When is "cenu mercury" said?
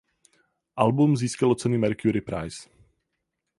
1.55-2.21